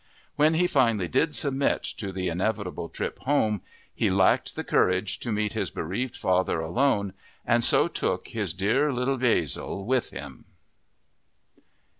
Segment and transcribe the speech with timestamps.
[0.35, 3.61] When he finally did submit to the inevitable trip home
[3.93, 7.13] he lacked the courage to meet his bereaved father alone
[7.45, 10.45] and so took his "dear little Bäsle" with him.